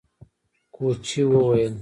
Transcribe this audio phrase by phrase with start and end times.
[0.75, 1.73] کوچي وويل: